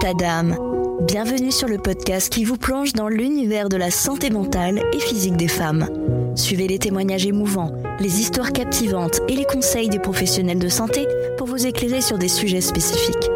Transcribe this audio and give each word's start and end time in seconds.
État 0.00 0.14
d'âme. 0.14 0.56
Bienvenue 1.00 1.50
sur 1.50 1.66
le 1.66 1.76
podcast 1.76 2.32
qui 2.32 2.44
vous 2.44 2.56
plonge 2.56 2.92
dans 2.92 3.08
l'univers 3.08 3.68
de 3.68 3.76
la 3.76 3.90
santé 3.90 4.30
mentale 4.30 4.80
et 4.92 5.00
physique 5.00 5.36
des 5.36 5.48
femmes. 5.48 5.88
Suivez 6.36 6.68
les 6.68 6.78
témoignages 6.78 7.26
émouvants, 7.26 7.72
les 7.98 8.20
histoires 8.20 8.52
captivantes 8.52 9.18
et 9.26 9.34
les 9.34 9.44
conseils 9.44 9.88
des 9.88 9.98
professionnels 9.98 10.60
de 10.60 10.68
santé 10.68 11.04
pour 11.36 11.48
vous 11.48 11.66
éclairer 11.66 12.00
sur 12.00 12.16
des 12.16 12.28
sujets 12.28 12.60
spécifiques. 12.60 13.28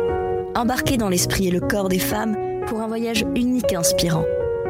Embarquez 0.55 0.99
dans 0.99 1.09
l'esprit 1.09 1.49
et 1.49 1.51
le 1.51 1.59
corps 1.59 1.89
des 1.89 1.99
femmes 1.99 2.37
pour 2.69 2.81
un 2.81 2.87
voyage 2.87 3.25
unique 3.35 3.73
et 3.73 3.77
inspirant. 3.77 4.25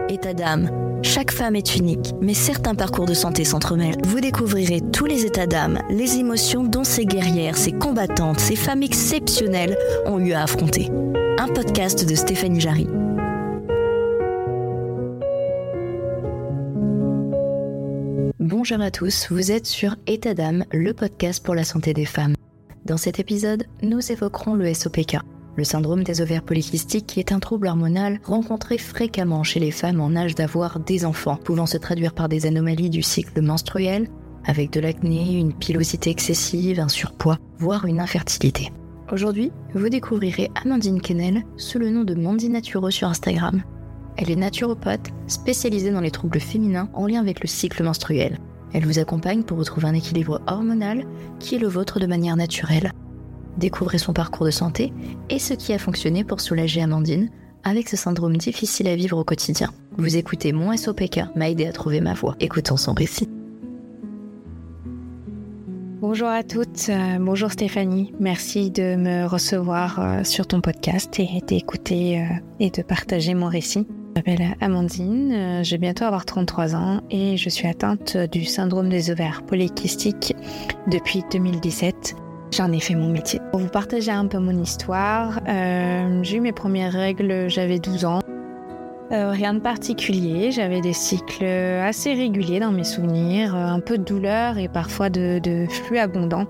État 0.08 0.32
d'âme. 0.32 0.70
Chaque 1.02 1.30
femme 1.30 1.56
est 1.56 1.76
unique, 1.76 2.14
mais 2.22 2.32
certains 2.32 2.74
parcours 2.74 3.06
de 3.06 3.12
santé 3.12 3.44
s'entremêlent. 3.44 4.00
Vous 4.06 4.20
découvrirez 4.20 4.80
tous 4.80 5.04
les 5.04 5.26
états 5.26 5.46
d'âme, 5.46 5.80
les 5.90 6.16
émotions 6.16 6.64
dont 6.64 6.84
ces 6.84 7.04
guerrières, 7.04 7.58
ces 7.58 7.72
combattantes, 7.72 8.40
ces 8.40 8.56
femmes 8.56 8.82
exceptionnelles 8.82 9.76
ont 10.06 10.20
eu 10.20 10.32
à 10.32 10.44
affronter. 10.44 10.90
Un 11.44 11.48
podcast 11.48 12.08
de 12.08 12.14
Stéphanie 12.14 12.60
Jarry. 12.60 12.86
Bonjour 18.38 18.80
à 18.80 18.92
tous, 18.92 19.26
vous 19.28 19.50
êtes 19.50 19.66
sur 19.66 19.96
État 20.06 20.34
d'âme, 20.34 20.64
le 20.70 20.94
podcast 20.94 21.44
pour 21.44 21.56
la 21.56 21.64
santé 21.64 21.94
des 21.94 22.04
femmes. 22.04 22.36
Dans 22.84 22.96
cet 22.96 23.18
épisode, 23.18 23.64
nous 23.82 24.12
évoquerons 24.12 24.54
le 24.54 24.72
SOPK, 24.72 25.16
le 25.56 25.64
syndrome 25.64 26.04
des 26.04 26.20
ovaires 26.20 26.44
polykystiques 26.44 27.08
qui 27.08 27.18
est 27.18 27.32
un 27.32 27.40
trouble 27.40 27.66
hormonal 27.66 28.20
rencontré 28.22 28.78
fréquemment 28.78 29.42
chez 29.42 29.58
les 29.58 29.72
femmes 29.72 30.00
en 30.00 30.14
âge 30.14 30.36
d'avoir 30.36 30.78
des 30.78 31.04
enfants, 31.04 31.40
pouvant 31.42 31.66
se 31.66 31.76
traduire 31.76 32.14
par 32.14 32.28
des 32.28 32.46
anomalies 32.46 32.88
du 32.88 33.02
cycle 33.02 33.42
menstruel, 33.42 34.08
avec 34.44 34.70
de 34.70 34.78
l'acné, 34.78 35.38
une 35.38 35.54
pilosité 35.54 36.10
excessive, 36.10 36.78
un 36.78 36.88
surpoids, 36.88 37.40
voire 37.58 37.86
une 37.86 37.98
infertilité. 37.98 38.70
Aujourd'hui, 39.12 39.52
vous 39.74 39.90
découvrirez 39.90 40.50
Amandine 40.54 41.02
Kennel 41.02 41.44
sous 41.58 41.78
le 41.78 41.90
nom 41.90 42.02
de 42.02 42.14
Mandy 42.14 42.48
Naturo 42.48 42.90
sur 42.90 43.08
Instagram. 43.08 43.62
Elle 44.16 44.30
est 44.30 44.36
naturopathe 44.36 45.10
spécialisée 45.26 45.90
dans 45.90 46.00
les 46.00 46.10
troubles 46.10 46.40
féminins 46.40 46.88
en 46.94 47.06
lien 47.06 47.20
avec 47.20 47.40
le 47.40 47.46
cycle 47.46 47.82
menstruel. 47.84 48.38
Elle 48.72 48.86
vous 48.86 48.98
accompagne 48.98 49.42
pour 49.42 49.58
retrouver 49.58 49.88
un 49.88 49.94
équilibre 49.94 50.40
hormonal 50.46 51.04
qui 51.40 51.56
est 51.56 51.58
le 51.58 51.68
vôtre 51.68 52.00
de 52.00 52.06
manière 52.06 52.36
naturelle 52.36 52.92
Découvrez 53.58 53.98
son 53.98 54.14
parcours 54.14 54.46
de 54.46 54.50
santé 54.50 54.94
et 55.28 55.38
ce 55.38 55.52
qui 55.52 55.74
a 55.74 55.78
fonctionné 55.78 56.24
pour 56.24 56.40
soulager 56.40 56.80
Amandine 56.80 57.28
avec 57.64 57.90
ce 57.90 57.98
syndrome 57.98 58.38
difficile 58.38 58.88
à 58.88 58.96
vivre 58.96 59.18
au 59.18 59.24
quotidien. 59.24 59.74
Vous 59.98 60.16
écoutez 60.16 60.52
Mon 60.52 60.74
SOPK 60.74 61.20
m'a 61.36 61.50
aidé 61.50 61.66
à 61.66 61.72
trouver 61.72 62.00
ma 62.00 62.14
voie. 62.14 62.34
Écoutons 62.40 62.78
son 62.78 62.94
récit. 62.94 63.28
Bonjour 66.02 66.26
à 66.26 66.42
toutes, 66.42 66.88
euh, 66.88 67.18
bonjour 67.20 67.52
Stéphanie, 67.52 68.12
merci 68.18 68.72
de 68.72 68.96
me 68.96 69.24
recevoir 69.24 70.00
euh, 70.00 70.24
sur 70.24 70.48
ton 70.48 70.60
podcast 70.60 71.20
et 71.20 71.40
d'écouter 71.46 72.18
euh, 72.18 72.24
et 72.58 72.70
de 72.70 72.82
partager 72.82 73.34
mon 73.34 73.46
récit. 73.46 73.86
Je 73.88 74.14
m'appelle 74.16 74.56
Amandine, 74.60 75.62
je 75.62 75.70
vais 75.70 75.78
bientôt 75.78 76.04
avoir 76.04 76.26
33 76.26 76.74
ans 76.74 77.02
et 77.12 77.36
je 77.36 77.48
suis 77.48 77.68
atteinte 77.68 78.16
du 78.16 78.44
syndrome 78.44 78.88
des 78.88 79.12
ovaires 79.12 79.44
polykystiques 79.46 80.34
depuis 80.88 81.22
2017 81.30 82.16
J'en 82.50 82.70
ai 82.70 82.80
fait 82.80 82.94
mon 82.94 83.08
métier. 83.08 83.40
Pour 83.50 83.60
vous 83.60 83.68
partager 83.68 84.10
un 84.10 84.26
peu 84.26 84.38
mon 84.38 84.60
histoire, 84.60 85.40
j'ai 85.46 86.36
eu 86.36 86.40
mes 86.40 86.52
premières 86.52 86.92
règles, 86.92 87.48
j'avais 87.48 87.78
12 87.78 88.04
ans. 88.04 88.21
Euh, 89.12 89.30
rien 89.30 89.52
de 89.52 89.60
particulier, 89.60 90.52
j'avais 90.52 90.80
des 90.80 90.94
cycles 90.94 91.44
assez 91.44 92.14
réguliers 92.14 92.60
dans 92.60 92.72
mes 92.72 92.84
souvenirs, 92.84 93.54
un 93.54 93.80
peu 93.80 93.98
de 93.98 94.04
douleur 94.04 94.56
et 94.56 94.68
parfois 94.68 95.10
de, 95.10 95.66
flux 95.68 95.98
abondant. 95.98 96.46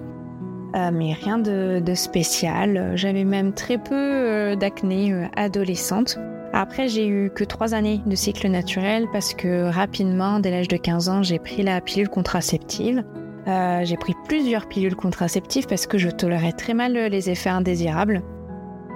Euh, 0.76 0.90
mais 0.92 1.12
rien 1.12 1.38
de, 1.38 1.82
spécial. 1.94 2.92
J'avais 2.94 3.24
même 3.24 3.52
très 3.52 3.78
peu 3.78 4.54
d'acné 4.56 5.28
adolescente. 5.36 6.18
Après, 6.52 6.86
j'ai 6.86 7.08
eu 7.08 7.30
que 7.34 7.44
trois 7.44 7.74
années 7.74 8.00
de 8.06 8.14
cycle 8.14 8.48
naturel 8.48 9.06
parce 9.12 9.34
que 9.34 9.64
rapidement, 9.70 10.38
dès 10.38 10.50
l'âge 10.50 10.68
de 10.68 10.76
15 10.76 11.08
ans, 11.08 11.22
j'ai 11.22 11.38
pris 11.38 11.62
la 11.62 11.80
pilule 11.80 12.10
contraceptive. 12.10 13.02
Euh, 13.48 13.80
j'ai 13.84 13.96
pris 13.96 14.14
plusieurs 14.28 14.68
pilules 14.68 14.94
contraceptives 14.94 15.66
parce 15.66 15.86
que 15.86 15.98
je 15.98 16.10
tolérais 16.10 16.52
très 16.52 16.74
mal 16.74 16.92
les 16.92 17.30
effets 17.30 17.50
indésirables. 17.50 18.22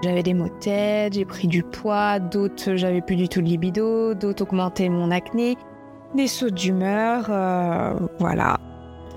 J'avais 0.03 0.23
des 0.23 0.35
maux 0.35 0.49
de 0.49 0.59
tête, 0.61 1.15
j'ai 1.15 1.25
pris 1.25 1.49
du 1.49 1.63
poids, 1.63 2.19
d'autres 2.19 2.77
j'avais 2.77 3.01
plus 3.01 3.17
du 3.17 3.29
tout 3.29 3.41
de 3.41 3.47
libido, 3.47 4.15
d'autres 4.15 4.43
augmentaient 4.43 4.89
mon 4.89 5.11
acné, 5.11 5.57
des 6.15 6.27
sauts 6.27 6.51
d'humeur, 6.51 7.27
euh, 7.31 7.95
voilà. 8.19 8.59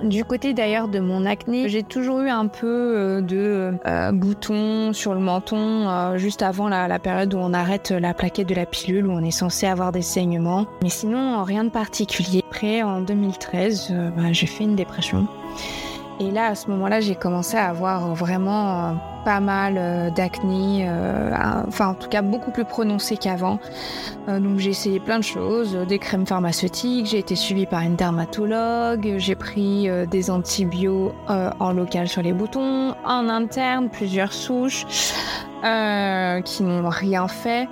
Du 0.04 0.24
côté 0.24 0.54
d'ailleurs 0.54 0.88
de 0.88 1.02
mon 1.02 1.26
acné, 1.26 1.68
j'ai 1.68 1.84
toujours 1.84 2.22
eu 2.22 2.30
un 2.30 2.48
peu 2.48 2.68
euh, 2.68 3.22
de 3.22 3.74
euh, 3.86 4.12
boutons 4.14 4.94
sur 4.94 5.14
le 5.14 5.20
menton 5.20 6.16
juste 6.16 6.42
avant 6.42 6.70
la, 6.70 7.00
période 7.00 7.34
où 7.34 7.38
on 7.38 7.54
arrête 7.54 7.92
la 7.92 8.14
plaquette 8.14 8.48
de 8.48 8.56
la 8.56 8.66
pilule, 8.66 9.08
où 9.08 9.12
on 9.12 9.24
est 9.24 9.32
censé 9.32 9.68
avoir 9.68 9.92
des 9.92 10.02
saignements. 10.02 10.66
Mais 10.82 10.90
sinon, 10.90 11.44
rien 11.44 11.66
de 11.66 11.70
particulier. 11.70 12.42
Après, 12.48 12.82
en 12.82 13.02
2013, 13.02 13.94
bah, 14.16 14.32
j'ai 14.32 14.48
fait 14.48 14.64
une 14.64 14.78
dépression. 14.78 15.28
Et 16.22 16.32
là, 16.32 16.48
à 16.48 16.56
ce 16.56 16.70
moment-là, 16.72 17.02
j'ai 17.02 17.16
commencé 17.16 17.58
à 17.58 17.70
avoir 17.70 18.14
vraiment 18.14 18.98
mal 19.40 19.76
euh, 19.78 20.10
d'acné, 20.10 20.88
euh, 20.90 21.30
enfin 21.68 21.90
en 21.90 21.94
tout 21.94 22.10
cas 22.10 22.24
beaucoup 22.24 22.50
plus 22.50 22.66
prononcé 22.66 23.18
qu'avant. 23.18 23.60
Euh, 24.28 24.40
donc 24.40 24.58
j'ai 24.58 24.72
essayé 24.72 25.00
plein 25.00 25.20
de 25.20 25.24
choses, 25.24 25.78
des 25.88 26.00
crèmes 26.00 26.26
pharmaceutiques, 26.26 27.06
j'ai 27.06 27.20
été 27.20 27.36
suivie 27.36 27.68
par 27.68 27.82
une 27.82 27.96
dermatologue, 27.96 29.16
j'ai 29.18 29.36
pris 29.36 29.88
des 30.10 30.32
antibiotiques 30.32 31.14
en 31.60 31.72
local 31.74 32.08
sur 32.08 32.22
les 32.22 32.34
boutons, 32.34 32.96
en 33.06 33.30
interne 33.30 33.90
plusieurs 33.90 34.34
souches 34.34 34.86
qui 35.62 36.64
n'ont 36.64 36.90
rien 36.90 37.28
fait. 37.28 37.68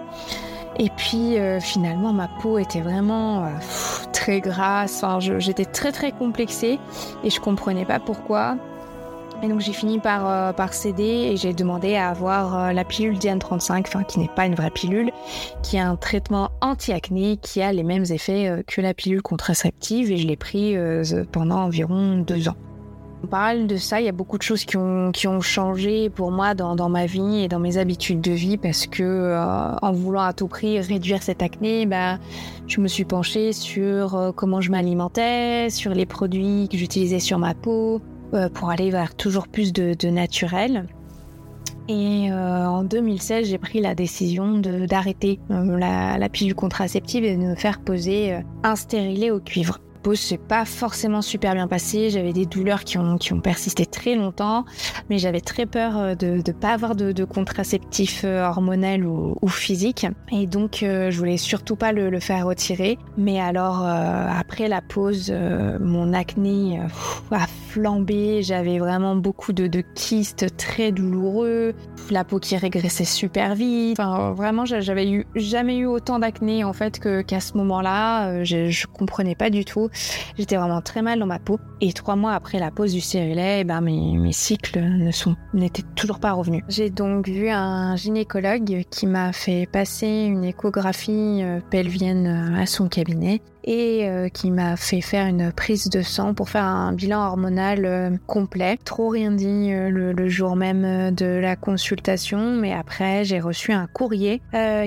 Et 0.77 0.89
puis 0.95 1.37
finalement 1.59 2.13
ma 2.13 2.27
peau 2.27 2.57
était 2.57 2.81
vraiment 2.81 3.47
très 4.13 4.39
grasse, 4.41 5.03
enfin, 5.03 5.19
j'étais 5.19 5.65
très 5.65 5.91
très 5.91 6.11
complexée 6.11 6.79
et 7.23 7.29
je 7.29 7.39
comprenais 7.39 7.85
pas 7.85 7.99
pourquoi. 7.99 8.57
Et 9.43 9.49
donc 9.49 9.59
j'ai 9.59 9.73
fini 9.73 9.99
par, 9.99 10.27
euh, 10.27 10.51
par 10.51 10.73
céder 10.73 11.29
et 11.31 11.37
j'ai 11.37 11.53
demandé 11.53 11.95
à 11.95 12.09
avoir 12.09 12.57
euh, 12.57 12.71
la 12.71 12.83
pilule 12.83 13.19
Diane 13.19 13.37
35, 13.37 13.85
enfin 13.87 14.03
qui 14.03 14.19
n'est 14.19 14.29
pas 14.29 14.47
une 14.47 14.55
vraie 14.55 14.71
pilule, 14.71 15.11
qui 15.61 15.75
est 15.75 15.81
un 15.81 15.95
traitement 15.95 16.49
anti-acné 16.61 17.37
qui 17.37 17.61
a 17.61 17.71
les 17.71 17.83
mêmes 17.83 18.05
effets 18.09 18.47
euh, 18.47 18.63
que 18.65 18.81
la 18.81 18.95
pilule 18.95 19.21
contraceptive 19.21 20.11
et 20.11 20.17
je 20.17 20.27
l'ai 20.27 20.37
pris 20.37 20.75
pendant 21.31 21.57
environ 21.57 22.17
deux 22.17 22.49
ans. 22.49 22.55
En 23.23 23.27
parallèle 23.27 23.67
de 23.67 23.77
ça, 23.77 23.99
il 23.99 24.05
y 24.05 24.09
a 24.09 24.11
beaucoup 24.11 24.37
de 24.37 24.43
choses 24.43 24.63
qui 24.63 24.77
ont, 24.77 25.11
qui 25.11 25.27
ont 25.27 25.41
changé 25.41 26.09
pour 26.09 26.31
moi 26.31 26.53
dans, 26.53 26.75
dans, 26.75 26.89
ma 26.89 27.07
vie 27.07 27.43
et 27.43 27.47
dans 27.47 27.59
mes 27.59 27.77
habitudes 27.77 28.21
de 28.21 28.31
vie 28.31 28.57
parce 28.57 28.85
que 28.85 29.35
en 29.81 29.91
voulant 29.91 30.21
à 30.21 30.33
tout 30.33 30.47
prix 30.47 30.79
réduire 30.79 31.23
cette 31.23 31.41
acné, 31.41 31.85
bah, 31.85 32.19
je 32.67 32.79
me 32.79 32.87
suis 32.87 33.05
penchée 33.05 33.53
sur 33.53 34.33
comment 34.35 34.61
je 34.61 34.69
m'alimentais, 34.71 35.69
sur 35.69 35.93
les 35.93 36.05
produits 36.05 36.69
que 36.71 36.77
j'utilisais 36.77 37.19
sur 37.19 37.39
ma 37.39 37.55
peau, 37.55 38.01
pour 38.53 38.69
aller 38.69 38.91
vers 38.91 39.15
toujours 39.15 39.47
plus 39.47 39.73
de, 39.73 40.09
naturel. 40.09 40.87
Et 41.89 42.31
euh, 42.31 42.67
en 42.67 42.83
2016, 42.83 43.47
j'ai 43.47 43.57
pris 43.57 43.79
la 43.79 43.95
décision 43.95 44.59
d'arrêter 44.59 45.39
euh, 45.51 45.77
la, 45.77 46.17
la, 46.17 46.29
pilule 46.29 46.53
contraceptive 46.53 47.23
et 47.23 47.37
de 47.37 47.41
me 47.41 47.55
faire 47.55 47.79
poser 47.79 48.37
un 48.63 48.75
stérilet 48.75 49.31
au 49.31 49.39
cuivre 49.39 49.79
pause 50.07 50.21
s'est 50.21 50.37
pas 50.37 50.63
forcément 50.63 51.21
super 51.21 51.53
bien 51.53 51.67
passé. 51.67 52.09
J'avais 52.09 52.31
des 52.31 52.45
douleurs 52.45 52.85
qui 52.85 52.97
ont, 52.97 53.17
qui 53.17 53.33
ont 53.33 53.41
persisté 53.41 53.85
très 53.85 54.15
longtemps, 54.15 54.63
mais 55.09 55.17
j'avais 55.17 55.41
très 55.41 55.65
peur 55.65 55.97
euh, 55.97 56.15
de 56.15 56.41
ne 56.47 56.51
pas 56.53 56.69
avoir 56.69 56.95
de, 56.95 57.11
de 57.11 57.25
contraceptif 57.25 58.21
euh, 58.23 58.47
hormonal 58.47 59.05
ou, 59.05 59.35
physique. 59.49 60.07
Et 60.31 60.47
donc, 60.47 60.81
euh, 60.81 61.11
je 61.11 61.17
voulais 61.17 61.35
surtout 61.35 61.75
pas 61.75 61.91
le, 61.91 62.09
le 62.09 62.21
faire 62.21 62.45
retirer. 62.45 62.97
Mais 63.17 63.41
alors, 63.41 63.81
après 63.83 64.69
la 64.69 64.81
pause, 64.81 65.33
mon 65.81 66.13
acné 66.13 66.79
a 67.31 67.47
flambé. 67.69 68.43
J'avais 68.43 68.77
vraiment 68.77 69.15
beaucoup 69.15 69.51
de, 69.51 69.67
de, 69.67 69.81
kystes 69.81 70.55
très 70.57 70.91
douloureux, 70.91 71.73
la 72.11 72.23
peau 72.23 72.39
qui 72.39 72.55
régressait 72.55 73.05
super 73.05 73.55
vite. 73.55 73.99
Enfin, 73.99 74.31
vraiment, 74.33 74.65
j'avais 74.65 75.09
eu 75.09 75.25
jamais 75.35 75.77
eu 75.77 75.85
autant 75.85 76.19
d'acné 76.19 76.63
en 76.63 76.73
fait 76.73 76.99
qu'à 76.99 77.39
ce 77.39 77.57
moment-là. 77.57 78.43
je 78.43 78.85
comprenais 78.85 79.35
pas 79.35 79.49
du 79.49 79.65
tout. 79.65 79.89
J'étais 80.37 80.55
vraiment 80.55 80.81
très 80.81 81.01
mal 81.01 81.19
dans 81.19 81.25
ma 81.25 81.39
peau. 81.39 81.59
Et 81.81 81.93
trois 81.93 82.15
mois 82.15 82.33
après 82.33 82.59
la 82.59 82.71
pause 82.71 82.93
du 82.93 83.01
stérilet, 83.01 83.61
eh 83.61 83.63
ben 83.63 83.81
mes, 83.81 84.31
cycles 84.31 84.83
n'étaient 85.53 85.83
toujours 85.95 86.19
pas 86.19 86.33
revenus. 86.33 86.63
J'ai 86.67 86.89
donc 86.89 87.27
vu 87.27 87.49
un 87.49 87.95
gynécologue 87.95 88.83
qui 88.89 89.07
m'a 89.07 89.33
fait 89.33 89.67
passer 89.71 90.07
une 90.07 90.43
échographie 90.43 91.41
euh, 91.43 91.59
pelvienne 91.69 92.27
euh, 92.27 92.61
à 92.61 92.65
son 92.65 92.87
cabinet 92.87 93.41
et 93.63 94.07
euh, 94.07 94.29
qui 94.29 94.51
m'a 94.51 94.77
fait 94.77 95.01
faire 95.01 95.27
une 95.27 95.51
prise 95.51 95.89
de 95.89 96.01
sang 96.01 96.33
pour 96.33 96.49
faire 96.49 96.63
un 96.63 96.93
bilan 96.93 97.25
hormonal 97.25 97.85
euh, 97.85 98.11
complet. 98.25 98.77
Trop 98.83 99.09
rien 99.09 99.31
dit 99.31 99.71
euh, 99.71 99.89
le, 99.89 100.29
jour 100.29 100.55
même 100.55 101.13
de 101.15 101.25
la 101.25 101.55
consultation, 101.55 102.55
mais 102.55 102.73
après 102.73 103.23
j'ai 103.23 103.39
reçu 103.39 103.71
un 103.71 103.87
courrier 103.87 104.41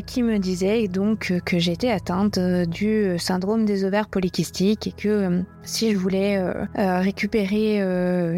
qui 0.06 0.22
me 0.22 0.38
disait 0.38 0.86
donc 0.86 1.32
que 1.44 1.58
j'étais 1.58 1.90
atteinte 1.90 2.38
du 2.38 3.18
syndrome 3.18 3.64
des 3.64 3.84
ovaires 3.84 4.08
polykystiques 4.08 4.86
et 4.86 4.92
que 4.92 5.42
si 5.62 5.92
je 5.92 5.96
voulais 5.96 6.42
récupérer 6.74 7.82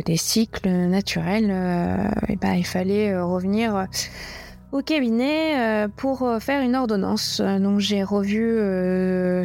des 0.04 0.16
cycles 0.16 0.68
naturels, 0.68 1.50
et 2.28 2.32
eh 2.32 2.36
ben, 2.36 2.54
il 2.54 2.66
fallait 2.66 3.18
revenir 3.20 3.88
au 4.72 4.82
cabinet 4.82 5.86
pour 5.96 6.28
faire 6.40 6.62
une 6.62 6.74
ordonnance. 6.74 7.40
Donc 7.40 7.78
j'ai 7.78 8.02
revu 8.02 8.56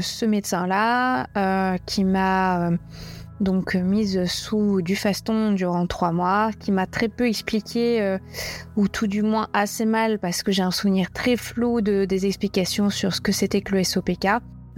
ce 0.01 0.25
médecin-là 0.25 1.77
qui 1.85 2.03
m'a 2.03 2.71
donc 3.39 3.75
mise 3.75 4.25
sous 4.25 4.81
du 4.81 4.95
faston 4.95 5.51
durant 5.51 5.85
trois 5.85 6.11
mois, 6.11 6.49
qui 6.59 6.71
m'a 6.71 6.87
très 6.87 7.07
peu 7.07 7.27
expliqué, 7.27 8.17
ou 8.75 8.87
tout 8.87 9.07
du 9.07 9.21
moins 9.21 9.47
assez 9.53 9.85
mal, 9.85 10.17
parce 10.17 10.41
que 10.41 10.51
j'ai 10.51 10.63
un 10.63 10.71
souvenir 10.71 11.11
très 11.11 11.35
flou 11.35 11.81
de, 11.81 12.05
des 12.05 12.25
explications 12.25 12.89
sur 12.89 13.13
ce 13.13 13.21
que 13.21 13.31
c'était 13.31 13.61
que 13.61 13.75
le 13.75 13.83
SOPK 13.83 14.27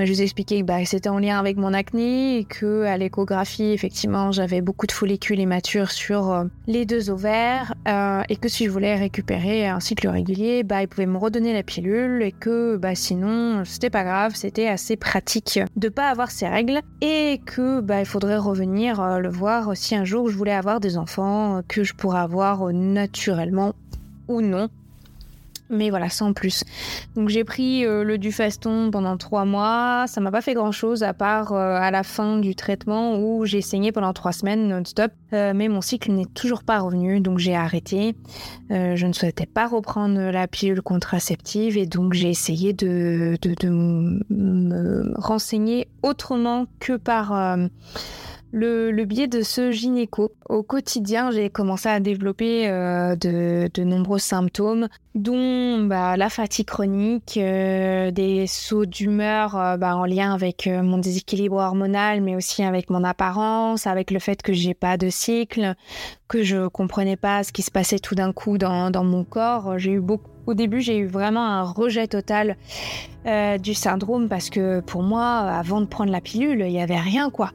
je 0.06 0.14
vous 0.14 0.22
ai 0.22 0.24
expliqué 0.24 0.62
que 0.62 0.66
bah, 0.66 0.84
c'était 0.86 1.10
en 1.10 1.20
lien 1.20 1.38
avec 1.38 1.58
mon 1.58 1.74
acné 1.74 2.38
et 2.38 2.44
que 2.46 2.86
l'échographie, 2.98 3.72
effectivement, 3.72 4.32
j'avais 4.32 4.62
beaucoup 4.62 4.88
de 4.88 4.92
follicules 4.92 5.40
immatures 5.40 5.92
sur 5.92 6.32
euh, 6.32 6.46
les 6.68 6.86
deux 6.86 7.10
ovaires 7.10 7.74
euh, 7.88 8.22
et 8.30 8.36
que 8.36 8.48
si 8.48 8.66
je 8.66 8.70
voulais 8.70 8.96
récupérer 8.96 9.68
un 9.68 9.80
cycle 9.80 10.08
régulier, 10.08 10.64
bah, 10.64 10.82
ils 10.82 10.88
pouvaient 10.88 11.06
me 11.06 11.18
redonner 11.18 11.54
la 11.54 11.64
pilule 11.64 12.22
et 12.22 12.32
que 12.32 12.78
bah, 12.78 12.96
sinon, 12.96 13.64
c'était 13.66 13.90
pas 13.90 14.04
grave, 14.04 14.36
c'était 14.36 14.68
assez 14.68 14.96
pratique 14.96 15.60
de 15.76 15.90
pas 15.90 16.10
avoir 16.10 16.32
ces 16.32 16.48
règles 16.48 16.82
et 17.02 17.42
que 17.46 17.82
bah, 17.82 18.00
il 18.00 18.06
faudrait 18.06 18.38
revenir 18.38 19.02
euh, 19.02 19.20
le 19.20 19.30
voir 19.30 19.76
si 19.76 19.96
un 19.96 20.06
jour 20.06 20.30
je 20.30 20.38
voulais 20.38 20.54
avoir 20.54 20.80
des 20.80 20.98
enfants 20.98 21.62
que 21.68 21.84
je 21.84 21.94
pourrais 21.94 22.20
avoir 22.20 22.72
naturellement 22.72 23.74
ou 24.28 24.42
non 24.42 24.70
mais 25.70 25.90
voilà, 25.90 26.10
sans 26.10 26.34
plus. 26.34 26.64
Donc 27.16 27.30
j'ai 27.30 27.44
pris 27.44 27.86
euh, 27.86 28.04
le 28.04 28.18
Dufaston 28.18 28.90
pendant 28.92 29.18
trois 29.18 29.46
mois. 29.46 30.06
Ça 30.08 30.22
m'a 30.22 30.32
pas 30.32 30.42
fait 30.42 30.54
grand 30.54 30.72
chose 30.72 31.04
à 31.04 31.14
part 31.14 31.54
euh, 31.54 31.76
à 31.76 31.92
la 31.92 32.04
fin 32.04 32.38
du 32.38 32.56
traitement 32.56 33.20
où 33.20 33.46
j'ai 33.46 33.62
saigné 33.62 33.92
pendant 33.92 34.14
trois 34.14 34.32
semaines 34.32 34.68
non-stop. 34.68 35.12
Euh, 35.34 35.54
mais 35.56 35.68
mon 35.68 35.82
cycle 35.82 36.12
n'est 36.12 36.26
toujours 36.26 36.64
pas 36.64 36.80
revenu, 36.80 37.20
donc 37.20 37.38
j'ai 37.38 37.56
arrêté. 37.56 38.16
je 38.70 39.06
ne 39.06 39.14
souhaitais 39.14 39.46
pas 39.46 39.68
reprendre 39.68 40.32
la 40.32 40.48
pilule 40.48 40.82
contraceptive 40.82 41.78
et 41.78 41.86
donc 41.86 42.14
j'ai 42.14 42.30
essayé 42.30 42.74
de, 42.74 43.38
de, 43.42 43.54
de, 43.54 43.70
me 43.70 45.14
renseigner 45.18 45.88
autrement 46.02 46.66
que 46.80 46.98
par 46.98 47.58
le, 48.52 49.04
biais 49.06 49.28
de 49.28 49.42
ce 49.42 49.72
gynéco. 49.72 50.32
Au 50.48 50.64
quotidien, 50.64 51.32
j'ai 51.32 51.50
commencé 51.50 51.90
à 51.90 52.00
développer 52.00 52.68
euh, 52.68 53.16
de, 53.16 53.84
nombreux 53.84 54.20
symptômes, 54.20 54.88
dont 55.16 55.84
bah, 55.84 56.18
la 56.18 56.30
fatigue 56.30 56.68
chronique, 56.68 57.38
euh, 57.38 58.12
des 58.12 58.48
sauts 58.48 58.86
d'humeur 58.86 59.56
euh, 59.58 59.78
bah, 59.78 59.96
en 59.96 60.06
lien 60.06 60.34
avec 60.34 60.68
mon 60.68 60.98
déséquilibre 60.98 61.58
hormonal, 61.58 62.22
mais 62.22 62.36
aussi 62.36 62.64
avec 62.64 62.90
mon 62.90 63.04
apparence, 63.04 63.88
avec 63.88 64.12
le 64.12 64.20
fait 64.20 64.42
que 64.42 64.54
j'ai 64.54 64.74
pas 64.74 64.98
de 64.98 65.10
cycle, 65.10 65.76
que 66.30 66.44
je 66.44 66.68
comprenais 66.68 67.18
pas 67.18 67.44
ce 67.44 67.52
qui 67.52 67.64
se 67.64 67.72
passait 67.72 68.00
tout 68.00 68.16
d'un 68.16 68.32
coup 68.32 68.58
dans, 68.58 68.92
dans 68.92 69.04
mon 69.04 69.26
corps. 69.26 69.78
J'ai 69.78 69.92
eu 69.92 70.00
beaucoup 70.00 70.30
au 70.50 70.56
début, 70.56 70.82
j'ai 70.82 70.98
eu 70.98 71.06
vraiment 71.06 71.46
un 71.46 71.62
rejet 71.62 72.08
total 72.08 72.58
euh, 73.28 73.60
du 73.60 73.76
syndrome 73.76 74.28
parce 74.28 74.50
que 74.50 74.80
pour 74.80 75.04
moi, 75.04 75.24
avant 75.24 75.80
de 75.80 75.86
prendre 75.86 76.12
la 76.12 76.22
pilule, 76.22 76.62
il 76.66 76.72
n'y 76.72 76.82
avait 76.82 77.00
rien 77.00 77.30
quoi. 77.30 77.52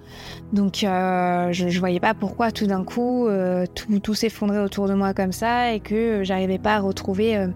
Donc 0.53 0.85
euh, 0.85 1.49
je 1.53 1.65
ne 1.65 1.79
voyais 1.81 1.99
pas 1.99 2.15
pourquoi 2.15 2.53
tout 2.53 2.67
d'un 2.67 2.85
coup 2.85 3.27
euh, 3.27 3.67
tout, 3.75 4.15
s'effondrait 4.15 4.61
autour 4.61 4.87
de 4.87 4.95
moi 4.95 5.13
comme 5.13 5.33
ça 5.33 5.73
et 5.73 5.81
que 5.81 6.23
j'arrivais 6.23 6.59
pas 6.59 6.77
à 6.77 6.81
retrouver 6.81 7.49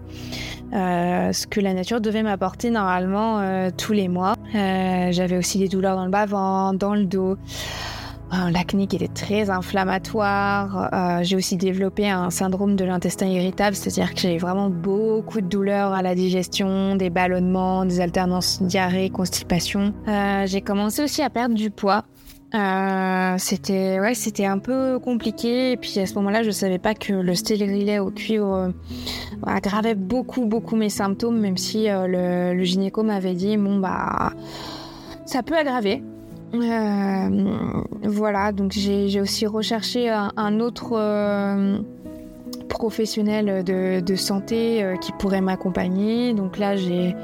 ce 0.71 1.47
que 1.47 1.61
la 1.61 1.73
nature 1.73 2.01
devait 2.01 2.23
m'apporter 2.23 2.69
normalement 2.69 3.71
tous 3.77 3.93
les 3.93 4.09
mois. 4.09 4.35
J'avais 4.53 5.37
aussi 5.37 5.57
des 5.57 5.69
douleurs 5.69 5.95
dans 5.95 6.05
le 6.05 6.11
bas-ventre, 6.11 6.77
dans 6.77 6.95
le 6.95 7.05
dos 7.05 7.37
l'acné 8.31 8.87
qui 8.87 8.95
était 8.95 9.07
très 9.07 9.49
inflammatoire. 9.49 10.89
Euh, 10.93 11.23
j'ai 11.23 11.35
aussi 11.35 11.57
développé 11.57 12.09
un 12.09 12.29
syndrome 12.29 12.75
de 12.75 12.85
l'intestin 12.85 13.27
irritable, 13.27 13.75
c'est-à-dire 13.75 14.13
que 14.13 14.19
j'avais 14.19 14.37
vraiment 14.37 14.69
beaucoup 14.69 15.41
de 15.41 15.47
douleurs 15.47 15.93
à 15.93 16.01
la 16.01 16.15
digestion, 16.15 16.95
des 16.95 17.09
ballonnements, 17.09 17.85
des 17.85 18.01
alternances 18.01 18.61
diarrhée, 18.61 19.09
constipation. 19.09 19.93
Euh, 20.07 20.45
j'ai 20.45 20.61
commencé 20.61 21.03
aussi 21.03 21.21
à 21.21 21.29
perdre 21.29 21.55
du 21.55 21.71
poids. 21.71 22.05
Euh, 22.55 23.35
c'était 23.37 23.99
ouais, 23.99 24.15
c'était 24.15 24.47
un 24.47 24.57
peu 24.57 24.97
compliqué 24.97 25.73
et 25.73 25.77
puis 25.77 25.99
à 25.99 26.07
ce 26.07 26.15
moment-là, 26.15 26.41
je 26.41 26.49
savais 26.49 26.79
pas 26.79 26.95
que 26.95 27.13
le 27.13 27.35
stérilet 27.35 27.99
au 27.99 28.09
cuivre 28.09 28.73
aggravait 29.45 29.93
beaucoup 29.93 30.45
beaucoup 30.45 30.75
mes 30.75 30.89
symptômes, 30.89 31.39
même 31.39 31.57
si 31.57 31.85
le, 31.87 32.55
le 32.55 32.63
gynéco 32.63 33.03
m'avait 33.03 33.35
dit 33.35 33.55
bon 33.55 33.77
bah 33.77 34.33
ça 35.27 35.43
peut 35.43 35.55
aggraver. 35.55 36.01
Euh, 36.53 37.83
voilà, 38.03 38.51
donc 38.51 38.71
j'ai 38.71 39.21
aussi 39.21 39.45
recherché 39.45 40.09
un, 40.09 40.59
autre 40.59 40.93
euh, 40.93 41.77
professionnel 42.69 43.63
de, 43.63 44.15
santé 44.15 44.83
euh, 44.83 44.95
qui 44.97 45.11
pourrait 45.13 45.41
m'accompagner. 45.41 46.33
Donc 46.33 46.57
là, 46.57 46.75
j'ai 46.75 47.15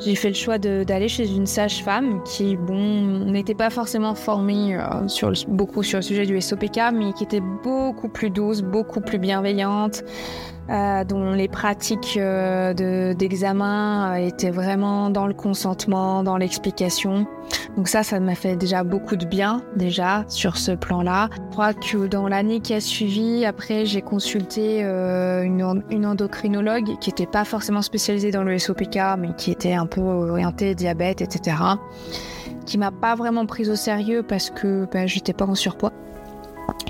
j'ai 0.00 0.14
fait 0.14 0.28
le 0.28 0.34
choix 0.34 0.58
d'aller 0.58 1.08
chez 1.08 1.28
une 1.28 1.46
sage-femme 1.46 2.22
qui, 2.22 2.56
bon, 2.56 3.24
n'était 3.32 3.56
pas 3.56 3.68
forcément 3.68 4.14
formée 4.14 4.78
sur 5.08 5.32
beaucoup 5.48 5.82
sur 5.82 5.98
le 5.98 6.02
sujet 6.02 6.24
du 6.24 6.40
SOPK, 6.40 6.92
mais 6.94 7.12
qui 7.14 7.24
était 7.24 7.42
beaucoup 7.64 8.08
plus 8.08 8.30
douce, 8.30 8.62
beaucoup 8.62 9.00
plus 9.00 9.18
bienveillante, 9.18 10.04
euh, 10.70 11.02
dont 11.02 11.32
les 11.32 11.48
pratiques 11.48 12.18
euh, 12.18 13.14
d'examen 13.14 14.12
euh, 14.12 14.26
étaient 14.26 14.50
vraiment 14.50 15.08
dans 15.08 15.26
le 15.26 15.32
consentement, 15.32 16.22
dans 16.22 16.36
l'explication. 16.36 17.26
Donc 17.78 17.88
ça, 17.88 18.02
ça 18.02 18.20
m'a 18.20 18.34
fait 18.34 18.54
déjà 18.54 18.84
beaucoup 18.84 19.16
de 19.16 19.24
bien 19.24 19.62
déjà 19.76 20.26
sur 20.28 20.58
ce 20.58 20.72
plan-là. 20.72 21.30
Je 21.32 21.52
crois 21.52 21.72
que 21.72 22.06
dans 22.06 22.28
l'année 22.28 22.60
qui 22.60 22.74
a 22.74 22.80
suivi, 22.80 23.46
après, 23.46 23.86
j'ai 23.86 24.02
consulté 24.02 24.82
une, 24.82 25.82
une, 25.90 26.04
endocrinologue 26.04 26.98
qui 26.98 27.08
n'était 27.10 27.26
pas 27.26 27.46
forcément 27.46 27.80
spécialisée 27.80 28.30
dans 28.30 28.42
le 28.44 28.58
SOPK, 28.58 28.98
mais 29.18 29.32
qui 29.38 29.50
était 29.50 29.72
un 29.72 29.86
peu 29.86 30.02
orientée 30.02 30.74
diabète, 30.74 31.22
etc. 31.22 31.56
Qui 32.66 32.76
m'a 32.76 32.90
pas 32.90 33.14
vraiment 33.14 33.46
prise 33.46 33.70
au 33.70 33.76
sérieux 33.76 34.22
parce 34.22 34.50
que 34.50 34.86
ben, 34.92 35.08
j'étais 35.08 35.32
pas 35.32 35.46
en 35.46 35.54
surpoids 35.54 35.92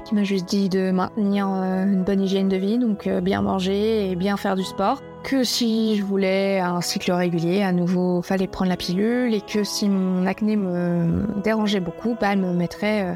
qui 0.08 0.14
m'a 0.14 0.24
juste 0.24 0.46
dit 0.48 0.68
de 0.68 0.90
maintenir 0.90 1.48
euh, 1.48 1.84
une 1.84 2.02
bonne 2.02 2.22
hygiène 2.22 2.48
de 2.48 2.56
vie, 2.56 2.78
donc 2.78 3.06
euh, 3.06 3.20
bien 3.20 3.42
manger 3.42 4.10
et 4.10 4.16
bien 4.16 4.36
faire 4.36 4.56
du 4.56 4.64
sport. 4.64 5.02
Que 5.22 5.44
si 5.44 5.96
je 5.96 6.04
voulais 6.04 6.60
un 6.60 6.80
cycle 6.80 7.12
régulier, 7.12 7.62
à 7.62 7.72
nouveau, 7.72 8.22
fallait 8.22 8.46
prendre 8.46 8.70
la 8.70 8.76
pilule 8.76 9.34
et 9.34 9.42
que 9.42 9.64
si 9.64 9.88
mon 9.88 10.26
acné 10.26 10.56
me 10.56 11.26
dérangeait 11.42 11.80
beaucoup, 11.80 12.16
bah, 12.18 12.28
elle 12.32 12.38
me 12.38 12.54
mettrait 12.54 13.04
euh, 13.04 13.14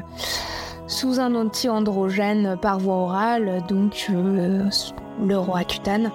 sous 0.85 1.19
un 1.19 1.33
anti-androgène 1.33 2.57
par 2.61 2.77
voie 2.77 2.95
orale, 2.95 3.63
donc 3.67 4.11
le 4.11 5.37
Roaccutane. 5.37 6.11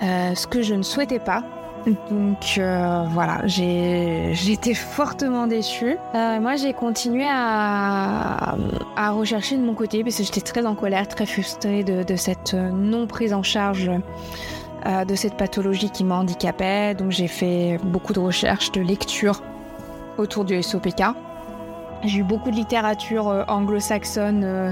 ce 0.00 0.46
que 0.46 0.60
je 0.60 0.74
ne 0.74 0.82
souhaitais 0.82 1.20
pas, 1.20 1.42
donc 1.86 2.58
euh, 2.58 3.04
voilà, 3.10 3.42
été 3.46 4.74
fortement 4.74 5.46
déçue. 5.46 5.96
Euh, 6.14 6.40
moi, 6.40 6.56
j'ai 6.56 6.72
continué 6.72 7.26
à, 7.28 8.56
à, 8.96 9.10
rechercher 9.10 9.56
de 9.56 9.62
mon 9.62 9.74
côté 9.74 10.02
parce 10.02 10.16
que 10.16 10.24
j'étais 10.24 10.40
très 10.40 10.66
en 10.66 10.74
colère, 10.74 11.06
très 11.06 11.26
frustrée 11.26 11.84
de, 11.84 12.02
de 12.02 12.16
cette 12.16 12.54
non 12.54 13.06
prise 13.06 13.32
en 13.32 13.42
charge 13.42 13.90
euh, 14.86 15.04
de 15.04 15.14
cette 15.16 15.34
pathologie 15.34 15.90
qui 15.90 16.04
m'handicapait. 16.04 16.94
Donc 16.94 17.10
j'ai 17.10 17.26
fait 17.28 17.78
beaucoup 17.82 18.12
de 18.12 18.20
recherches, 18.20 18.70
de 18.72 18.80
lectures 18.80 19.42
autour 20.16 20.44
du 20.44 20.62
SOPK. 20.62 21.02
J'ai 22.04 22.18
eu 22.18 22.22
beaucoup 22.22 22.50
de 22.50 22.56
littérature 22.56 23.44
anglo-saxonne 23.48 24.44
euh, 24.44 24.70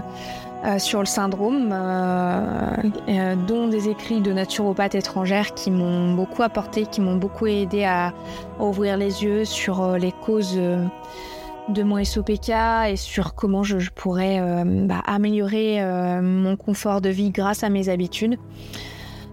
sur 0.78 1.00
le 1.00 1.06
syndrome, 1.06 1.70
euh, 1.72 2.76
euh, 3.08 3.34
dont 3.46 3.68
des 3.68 3.88
écrits 3.88 4.20
de 4.20 4.32
naturopathes 4.32 4.94
étrangères 4.94 5.54
qui 5.54 5.70
m'ont 5.70 6.14
beaucoup 6.14 6.42
apporté, 6.42 6.86
qui 6.86 7.00
m'ont 7.00 7.16
beaucoup 7.16 7.46
aidé 7.46 7.84
à, 7.84 8.12
ouvrir 8.58 8.96
les 8.96 9.24
yeux 9.24 9.44
sur 9.44 9.96
les 9.96 10.12
causes 10.12 10.56
de 10.56 11.82
mon 11.82 12.02
SOPK 12.02 12.50
et 12.88 12.96
sur 12.96 13.34
comment 13.34 13.62
je, 13.62 13.90
pourrais 13.90 14.40
bah, 14.64 15.02
améliorer 15.06 15.80
mon 16.22 16.56
confort 16.56 17.00
de 17.00 17.08
vie 17.08 17.30
grâce 17.30 17.64
à 17.64 17.68
mes 17.68 17.88
habitudes. 17.88 18.38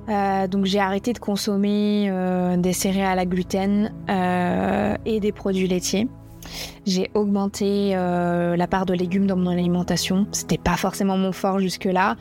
donc 0.07 0.65
j'ai 0.65 0.79
arrêté 0.79 1.13
de 1.13 1.19
consommer 1.19 2.11
des 2.57 2.73
céréales 2.73 3.19
à 3.19 3.25
gluten 3.25 3.93
et 5.05 5.19
des 5.19 5.31
produits 5.31 5.67
laitiers. 5.67 6.07
J'ai 6.85 7.11
augmenté 7.13 7.91
euh, 7.95 8.55
la 8.55 8.67
part 8.67 8.85
de 8.85 8.93
légumes 8.93 9.27
dans 9.27 9.35
mon 9.35 9.49
alimentation. 9.49 10.27
C'était 10.31 10.57
pas 10.57 10.77
forcément 10.77 11.17
mon 11.17 11.31
fort 11.31 11.59
jusque-là. 11.59 12.15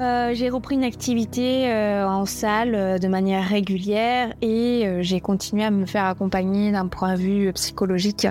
Euh, 0.00 0.32
j'ai 0.34 0.48
repris 0.48 0.74
une 0.74 0.84
activité 0.84 1.70
euh, 1.70 2.06
en 2.06 2.24
salle 2.24 2.98
de 2.98 3.08
manière 3.08 3.46
régulière 3.46 4.32
et 4.40 4.98
j'ai 5.00 5.20
continué 5.20 5.64
à 5.64 5.70
me 5.70 5.86
faire 5.86 6.06
accompagner 6.06 6.72
d'un 6.72 6.88
point 6.88 7.14
de 7.14 7.18
vue 7.18 7.52
psychologique 7.52 8.26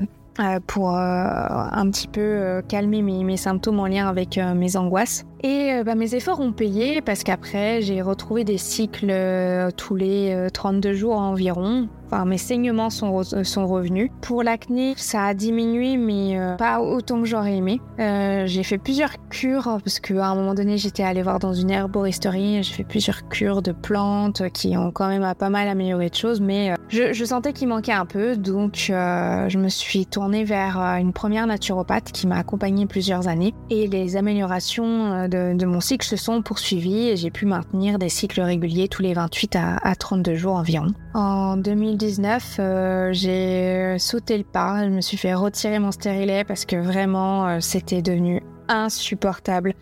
pour 0.65 0.95
un 0.95 1.91
petit 1.91 2.07
peu 2.07 2.63
calmer 2.67 3.01
mes, 3.01 3.23
mes, 3.23 3.37
symptômes 3.37 3.79
en 3.79 3.85
lien 3.85 4.07
avec 4.07 4.39
mes 4.55 4.75
angoisses. 4.75 5.25
Et 5.43 5.73
euh, 5.73 5.83
bah, 5.83 5.95
mes 5.95 6.13
efforts 6.13 6.39
ont 6.39 6.51
payé 6.51 7.01
parce 7.01 7.23
qu'après, 7.23 7.81
j'ai 7.81 8.01
retrouvé 8.01 8.43
des 8.43 8.57
cycles 8.57 9.09
euh, 9.09 9.71
tous 9.75 9.95
les 9.95 10.47
32 10.53 10.89
euh, 10.89 10.93
jours 10.93 11.17
environ. 11.17 11.89
Enfin, 12.05 12.25
mes 12.25 12.37
saignements 12.37 12.89
sont, 12.89 13.23
sont 13.23 13.67
revenus. 13.67 14.11
Pour 14.21 14.43
l'acné, 14.43 14.93
ça 14.97 15.23
a 15.27 15.33
diminué, 15.33 15.95
mais 15.95 16.37
pas 16.57 16.81
autant 16.81 17.21
que 17.21 17.25
j'aurais 17.25 17.55
aimé. 17.55 17.79
j'ai 17.97 18.63
fait 18.63 18.77
plusieurs 18.77 19.13
cures 19.29 19.77
parce 19.81 20.01
qu'à 20.01 20.27
un 20.27 20.35
moment 20.35 20.53
donné, 20.53 20.77
j'étais 20.77 21.03
allée 21.03 21.23
voir 21.23 21.39
dans 21.39 21.53
une 21.53 21.71
herboristerie. 21.71 22.63
J'ai 22.63 22.73
fait 22.73 22.83
plusieurs 22.83 23.29
cures 23.29 23.61
de 23.61 23.71
plantes 23.71 24.49
qui 24.49 24.75
ont 24.75 24.91
quand 24.91 25.07
même 25.07 25.33
pas 25.35 25.49
mal 25.49 25.69
amélioré 25.69 26.09
de 26.09 26.15
choses, 26.15 26.41
mais 26.41 26.75
je, 26.89 27.13
je, 27.13 27.23
sentais 27.23 27.53
qu'il 27.53 27.69
manquait 27.69 27.93
un 27.93 28.05
peu. 28.05 28.35
Donc, 28.35 28.73
je 28.89 29.57
me 29.57 29.69
suis 29.69 30.05
tournée 30.05 30.43
vers 30.43 30.79
une 30.99 31.13
première 31.13 31.47
naturopathe 31.47 32.11
qui 32.11 32.27
m'a 32.27 32.39
accompagnée 32.39 32.87
plusieurs 32.87 33.29
années. 33.29 33.53
Et 33.69 33.87
les 33.87 34.17
améliorations 34.17 35.29
de, 35.31 35.65
mon 35.65 35.79
cycle 35.79 36.05
se 36.05 36.15
sont 36.15 36.41
poursuivis 36.41 37.09
et 37.09 37.17
j'ai 37.17 37.31
pu 37.31 37.45
maintenir 37.45 37.97
des 37.97 38.09
cycles 38.09 38.41
réguliers 38.41 38.87
tous 38.87 39.01
les 39.01 39.13
28 39.13 39.55
à, 39.55 39.95
32 39.95 40.35
jours 40.35 40.55
environ. 40.55 40.87
En 41.13 41.57
2019, 41.57 42.57
euh, 42.59 43.09
j'ai 43.13 43.97
sauté 43.97 44.37
le 44.37 44.43
pas, 44.43 44.85
je 44.85 44.89
me 44.89 45.01
suis 45.01 45.17
fait 45.17 45.33
retirer 45.33 45.79
mon 45.79 45.91
stérilet 45.91 46.43
parce 46.43 46.65
que 46.65 46.75
vraiment 46.75 47.47
euh, 47.47 47.57
c'était 47.59 48.01
devenu 48.01 48.43
insupportable. 48.67 49.73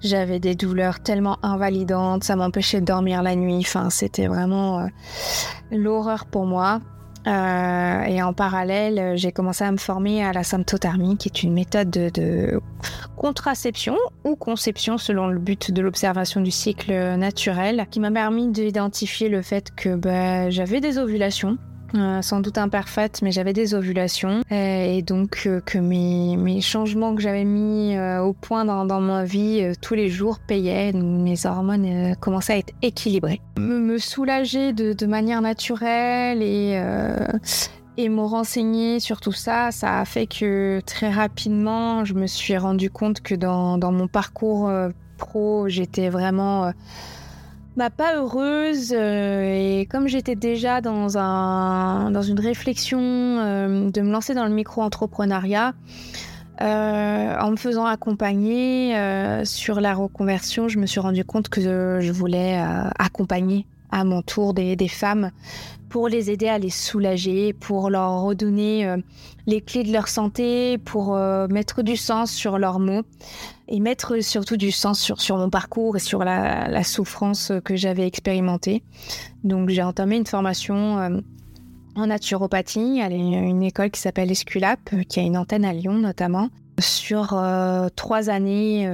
J'avais 0.00 0.40
des 0.40 0.54
douleurs 0.54 1.00
tellement 1.00 1.38
invalidantes, 1.42 2.24
ça 2.24 2.36
m'empêchait 2.36 2.80
de 2.80 2.86
dormir 2.86 3.22
la 3.22 3.36
nuit. 3.36 3.58
Enfin, 3.60 3.90
c'était 3.90 4.26
vraiment 4.26 4.80
euh, 4.80 4.86
l'horreur 5.70 6.26
pour 6.26 6.46
moi. 6.46 6.80
Euh, 7.26 8.02
et 8.04 8.22
en 8.22 8.32
parallèle, 8.32 9.16
j'ai 9.16 9.32
commencé 9.32 9.64
à 9.64 9.72
me 9.72 9.76
former 9.76 10.24
à 10.24 10.32
la 10.32 10.44
symptothermie, 10.44 11.16
qui 11.16 11.28
est 11.28 11.42
une 11.42 11.52
méthode 11.52 11.90
de, 11.90 12.60
contraception 13.16 13.96
ou 14.24 14.36
conception 14.36 14.96
selon 14.98 15.26
le 15.26 15.38
but 15.38 15.72
de 15.72 15.82
l'observation 15.82 16.40
du 16.40 16.50
cycle 16.50 16.92
naturel, 17.16 17.86
qui 17.90 18.00
m'a 18.00 18.10
permis 18.10 18.48
d'identifier 18.48 19.28
le 19.28 19.42
fait 19.42 19.74
que 19.74 19.96
bah, 19.96 20.50
j'avais 20.50 20.80
des 20.80 20.98
ovulations 20.98 21.58
euh, 21.94 22.20
sans 22.20 22.40
doute 22.40 22.58
imparfaite, 22.58 23.20
mais 23.22 23.32
j'avais 23.32 23.52
des 23.52 23.74
ovulations. 23.74 24.42
Et, 24.50 25.02
donc 25.02 25.44
euh, 25.46 25.60
que 25.60 25.78
mes, 25.78 26.60
changements 26.60 27.14
que 27.14 27.22
j'avais 27.22 27.44
mis 27.44 27.96
euh, 27.96 28.20
au 28.20 28.32
point 28.32 28.64
dans, 28.64 29.00
ma 29.00 29.24
vie 29.24 29.72
tous 29.80 29.94
les 29.94 30.08
jours 30.08 30.38
payaient. 30.38 30.92
mes 30.92 31.46
hormones 31.46 32.14
commençaient 32.20 32.54
à 32.54 32.58
être 32.58 32.74
équilibrées. 32.82 33.40
Me, 33.58 33.98
soulager 33.98 34.72
de, 34.72 35.06
manière 35.06 35.40
naturelle 35.40 36.42
et, 36.42 36.80
et 37.96 38.08
me 38.08 38.22
renseigner 38.22 39.00
sur 39.00 39.20
tout 39.20 39.32
ça, 39.32 39.70
ça 39.70 40.00
a 40.00 40.04
fait 40.04 40.26
que 40.26 40.80
très 40.84 41.10
rapidement, 41.10 42.04
je 42.04 42.14
me 42.14 42.26
suis 42.26 42.56
rendu 42.56 42.90
compte 42.90 43.20
que 43.20 43.34
dans, 43.34 43.78
dans 43.78 43.92
mon 43.92 44.08
parcours 44.08 44.70
pro, 45.16 45.68
j'étais 45.68 46.08
vraiment 46.10 46.72
pas 47.88 48.16
heureuse. 48.16 48.92
Euh, 48.92 49.80
et 49.80 49.86
comme 49.86 50.08
j'étais 50.08 50.34
déjà 50.34 50.80
dans 50.80 51.08
une 52.22 52.40
réflexion 52.40 53.00
euh, 53.00 53.90
de 53.90 54.00
me 54.00 54.10
lancer 54.10 54.34
dans 54.34 54.44
le 54.44 54.52
micro-entrepreneuriat, 54.52 55.74
euh, 56.60 57.36
en 57.38 57.50
me 57.52 57.56
faisant 57.56 57.86
accompagner 57.86 58.94
sur 59.44 59.80
la 59.80 59.94
reconversion, 59.94 60.68
je 60.68 60.78
me 60.78 60.86
suis 60.86 61.00
rendu 61.00 61.24
compte 61.24 61.48
que 61.48 61.60
je 62.00 62.12
voulais 62.12 62.60
accompagner 62.98 63.66
à 63.90 64.04
mon 64.04 64.22
tour 64.22 64.52
des, 64.52 64.76
des, 64.76 64.88
femmes 64.88 65.30
pour 65.88 66.08
les 66.08 66.30
aider 66.30 66.48
à 66.48 66.58
les 66.58 66.68
soulager, 66.68 67.54
pour 67.54 67.88
leur 67.90 68.22
redonner 68.22 68.92
les 69.46 69.60
clés 69.60 69.84
de 69.84 69.92
leur 69.92 70.08
santé, 70.08 70.78
pour 70.78 71.16
mettre 71.48 71.82
du 71.82 71.96
sens 71.96 72.32
sur 72.32 72.58
leurs 72.58 72.80
mots 72.80 73.04
et 73.68 73.80
mettre 73.80 74.20
surtout 74.20 74.56
du 74.56 74.70
sens 74.70 75.12
sur, 75.14 75.36
mon 75.36 75.50
parcours 75.50 75.96
et 75.96 76.00
sur 76.00 76.24
la, 76.24 76.82
souffrance 76.82 77.52
que 77.64 77.76
j'avais 77.76 78.06
expérimentée. 78.06 78.82
Donc 79.44 79.68
j'ai 79.68 79.82
entamé 79.82 80.16
une 80.16 80.26
formation 80.26 80.98
euh, 80.98 81.20
en 81.94 82.06
naturopathie 82.06 83.00
a 83.00 83.08
une 83.08 83.62
école 83.62 83.90
qui 83.90 84.00
s'appelle 84.00 84.30
Esculap, 84.30 84.80
euh, 84.92 85.02
qui 85.02 85.20
a 85.20 85.22
une 85.22 85.36
antenne 85.36 85.64
à 85.64 85.72
Lyon 85.72 85.94
notamment, 85.94 86.48
sur 86.78 87.32
euh, 87.32 87.88
trois 87.94 88.30
années 88.30 88.88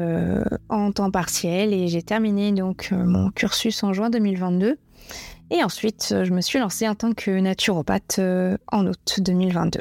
en 0.69 0.91
temps 0.91 1.11
partiel 1.11 1.73
et 1.73 1.89
j'ai 1.89 2.03
terminé 2.03 2.53
donc 2.53 2.91
mon 2.93 3.31
cursus 3.31 3.83
en 3.83 3.93
juin 3.93 4.11
2022. 4.11 4.79
Et 5.51 5.63
ensuite, 5.63 6.15
je 6.25 6.33
me 6.33 6.41
suis 6.41 6.59
lancée 6.59 6.89
en 6.89 6.95
tant 6.95 7.13
que 7.13 7.31
naturopathe 7.31 8.19
en 8.73 8.87
août 8.87 9.21
2022. 9.21 9.81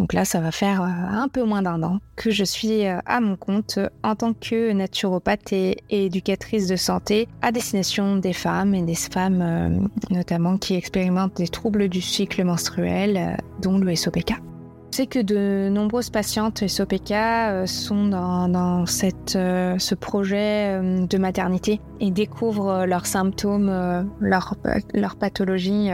Donc 0.00 0.14
là, 0.14 0.24
ça 0.24 0.40
va 0.40 0.50
faire 0.50 0.82
euh, 0.82 0.86
un 0.86 1.28
peu 1.28 1.44
moins 1.44 1.60
d'un 1.60 1.82
an 1.82 1.98
que 2.16 2.30
je 2.30 2.42
suis 2.42 2.86
euh, 2.86 2.98
à 3.04 3.20
mon 3.20 3.36
compte 3.36 3.78
en 4.02 4.14
tant 4.14 4.32
que 4.32 4.72
naturopathe 4.72 5.52
et 5.52 5.76
éducatrice 5.90 6.66
de 6.68 6.76
santé 6.76 7.28
à 7.42 7.52
destination 7.52 8.16
des 8.16 8.32
femmes 8.32 8.74
et 8.74 8.82
des 8.82 8.94
femmes 8.94 9.42
euh, 9.42 9.68
notamment 10.08 10.56
qui 10.56 10.74
expérimentent 10.74 11.36
des 11.36 11.48
troubles 11.48 11.90
du 11.90 12.00
cycle 12.00 12.42
menstruel, 12.44 13.36
dont 13.60 13.76
le 13.76 13.94
SOPK. 13.94 14.34
Sais 14.92 15.06
que 15.06 15.20
de 15.20 15.68
nombreuses 15.68 16.10
patientes 16.10 16.66
SOPK 16.66 17.12
euh, 17.12 17.66
sont 17.66 18.08
dans, 18.08 18.84
euh, 18.84 19.78
ce 19.78 19.94
projet 19.94 20.80
euh, 20.80 21.06
de 21.06 21.16
maternité 21.16 21.80
et 22.00 22.10
découvrent 22.10 22.86
leurs 22.86 23.06
symptômes, 23.06 23.70
leur, 24.20 24.54
leur 24.92 25.14
pathologie 25.14 25.90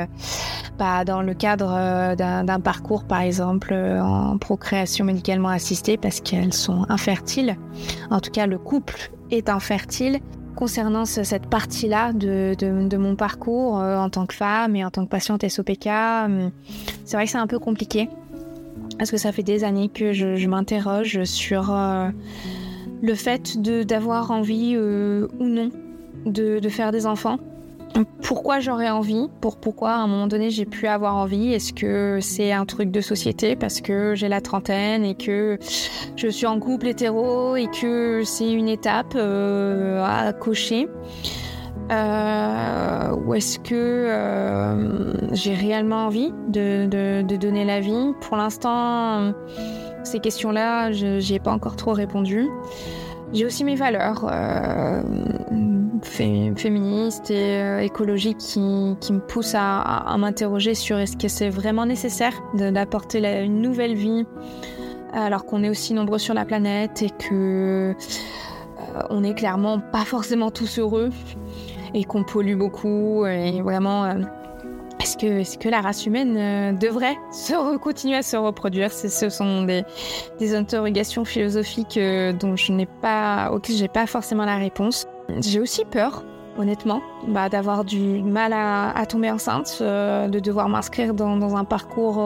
bah, 0.79 1.05
dans 1.05 1.21
le 1.21 1.35
cadre 1.35 2.15
d'un 2.15 2.61
parcours, 2.61 3.05
par 3.05 3.21
exemple, 3.21 3.75
en 3.75 4.38
procréation 4.38 5.05
médicalement 5.05 5.50
assistée 5.50 5.99
parce 5.99 6.21
qu'elles 6.21 6.55
sont 6.55 6.87
infertiles. 6.88 7.57
En 8.11 8.21
tout 8.21 8.31
cas, 8.31 8.47
le 8.47 8.57
couple 8.57 9.11
est 9.31 9.50
infertile 9.50 10.21
concernant 10.55 11.05
cette 11.05 11.49
partie-là 11.49 12.12
de, 12.15 12.97
mon 12.97 13.15
parcours 13.17 13.75
en 13.75 14.09
tant 14.09 14.26
que 14.26 14.35
femme 14.35 14.75
et 14.76 14.85
en 14.85 14.91
tant 14.91 15.05
que 15.05 15.11
patiente 15.11 15.47
SOPK, 15.47 15.91
c'est 17.05 17.17
vrai 17.17 17.25
que 17.26 17.31
c'est 17.31 17.38
un 17.38 17.49
peu 17.49 17.59
compliqué 17.59 18.09
parce 18.99 19.11
que 19.11 19.16
ça 19.16 19.33
fait 19.33 19.43
des 19.43 19.64
années 19.64 19.88
que 19.88 20.12
je, 20.12 20.47
m'interroge 20.47 21.25
sur 21.25 21.75
euh, 21.75 22.09
le 23.02 23.14
fait 23.14 23.59
d'avoir 23.61 24.31
envie 24.31 24.75
euh, 24.76 25.28
ou 25.38 25.45
non 25.45 25.71
de, 26.25 26.61
faire 26.69 26.93
des 26.93 27.07
enfants. 27.07 27.38
Pourquoi 28.23 28.61
j'aurais 28.61 28.90
envie? 28.90 29.28
Pour, 29.40 29.57
Pourquoi 29.57 29.93
à 29.93 29.97
un 29.97 30.07
moment 30.07 30.26
donné 30.26 30.50
j'ai 30.50 30.66
pu 30.66 30.87
avoir 30.87 31.16
envie? 31.16 31.52
Est-ce 31.52 31.73
que 31.73 32.19
c'est 32.21 32.52
un 32.52 32.66
truc 32.66 32.90
de 32.90 33.00
société 33.00 33.57
parce 33.57 33.81
que 33.81 34.14
j'ai 34.14 34.28
la 34.28 34.40
trentaine 34.40 35.05
et 35.05 35.14
que 35.14 35.59
je 36.16 36.28
suis 36.28 36.47
en 36.47 36.59
couple 36.59 36.88
hétéro 36.88 37.57
et 37.57 37.69
que 37.69 38.23
c'est 38.25 38.52
une 38.52 38.69
étape 38.69 39.14
euh, 39.14 40.05
à 40.05 40.33
cocher? 40.33 40.88
Euh, 41.90 43.14
ou 43.14 43.35
est-ce 43.35 43.59
que 43.61 43.75
euh, 43.75 45.12
j'ai 45.33 45.55
réellement 45.55 46.07
envie 46.07 46.33
de, 46.49 47.23
donner 47.23 47.64
la 47.64 47.81
vie? 47.81 48.12
Pour 48.21 48.37
l'instant, 48.37 49.33
ces 50.02 50.19
questions-là, 50.19 50.93
je 50.93 51.19
n'y 51.19 51.35
ai 51.37 51.38
pas 51.38 51.52
encore 51.52 51.76
trop 51.76 51.93
répondu. 51.93 52.49
J'ai 53.33 53.45
aussi 53.45 53.64
mes 53.64 53.76
valeurs 53.76 54.28
euh, 54.31 55.02
féministes 56.02 57.31
et 57.31 57.85
écologiques 57.85 58.38
qui, 58.38 58.61
me 58.61 59.21
poussent 59.21 59.57
à, 59.57 60.14
m'interroger 60.19 60.75
sur 60.75 60.99
est-ce 60.99 61.16
que 61.16 61.28
c'est 61.28 61.50
vraiment 61.50 61.87
nécessaire 61.87 62.33
d'apporter 62.55 63.19
une 63.45 63.61
nouvelle 63.61 63.95
vie 63.95 64.25
alors 65.12 65.45
qu'on 65.45 65.62
est 65.62 65.71
aussi 65.71 65.95
nombreux 65.95 66.19
sur 66.19 66.35
la 66.35 66.45
planète 66.45 67.02
et 67.02 67.11
que 67.11 67.95
on 69.11 69.21
n'est 69.21 69.35
clairement 69.35 69.81
pas 69.81 70.05
forcément 70.05 70.50
tous 70.50 70.78
heureux 70.78 71.11
et 71.95 72.05
qu'on 72.05 72.25
pollue 72.25 72.57
beaucoup. 72.57 73.26
Et 73.26 73.61
vraiment, 73.62 74.05
euh, 74.05 74.21
est-ce 75.00 75.16
que, 75.16 75.26
est 75.26 75.61
que 75.61 75.69
la 75.69 75.81
race 75.81 76.07
humaine 76.07 76.37
euh, 76.37 76.73
devrait 76.73 77.16
se 77.33 77.76
continuer 77.78 78.16
à 78.16 78.23
se 78.23 78.37
reproduire? 78.37 78.93
Ce 78.93 79.28
sont 79.28 79.64
des, 79.64 79.85
interrogations 80.55 81.25
philosophiques 81.25 81.97
euh, 81.97 82.33
dont 82.33 82.57
je 82.57 82.73
n'ai 82.73 82.87
pas, 82.87 83.50
auxquelles 83.52 83.76
j'ai 83.76 83.88
pas 83.88 84.07
forcément 84.07 84.45
la 84.45 84.57
réponse. 84.57 85.07
J'ai 85.40 85.61
aussi 85.61 85.85
peur 85.85 86.25
honnêtement, 86.59 87.02
bah, 87.28 87.50
d'avoir 87.50 87.85
du 87.85 88.23
mal 88.23 88.55
à, 88.55 89.05
tomber 89.07 89.31
enceinte, 89.31 89.76
de 89.83 90.38
devoir 90.38 90.71
m'inscrire 90.71 91.12
dans, 91.12 91.55
un 91.55 91.64
parcours 91.64 92.16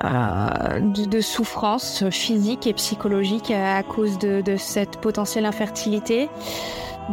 de, 0.00 1.20
souffrance 1.20 2.08
physique 2.08 2.66
et 2.66 2.72
psychologique 2.72 3.50
à 3.50 3.82
cause 3.82 4.16
de 4.18 4.56
cette 4.56 4.96
potentielle 5.02 5.44
infertilité 5.44 6.30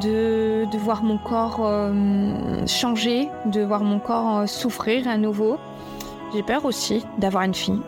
de, 0.01 0.77
voir 0.77 1.03
mon 1.03 1.17
corps 1.17 1.61
euh, 1.61 2.65
changer, 2.65 3.29
de 3.45 3.61
voir 3.61 3.83
mon 3.83 3.99
corps 3.99 4.39
euh, 4.39 4.45
souffrir 4.45 5.07
à 5.07 5.17
nouveau. 5.17 5.57
J'ai 6.33 6.43
peur 6.43 6.65
aussi 6.65 7.05
d'avoir 7.17 7.43
une 7.43 7.53
fille, 7.53 7.81